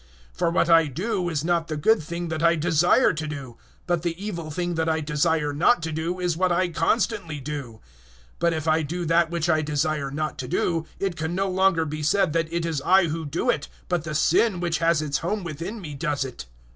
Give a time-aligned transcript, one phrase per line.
[0.31, 3.57] 007:019 For what I do is not the good thing that I desire to do;
[3.85, 7.81] but the evil thing that I desire not to do, is what I constantly do.
[8.39, 11.47] 007:020 But if I do that which I desire not to do, it can no
[11.51, 15.03] longer be said that it is I who do it, but the sin which has
[15.03, 16.45] its home within me does it.